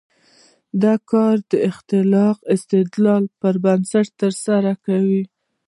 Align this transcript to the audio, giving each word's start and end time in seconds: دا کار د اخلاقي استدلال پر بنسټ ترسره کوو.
دا 0.83 0.93
کار 1.11 1.35
د 1.51 1.53
اخلاقي 1.69 2.45
استدلال 2.55 3.23
پر 3.39 3.55
بنسټ 3.63 4.07
ترسره 4.21 4.71
کوو. 4.85 5.21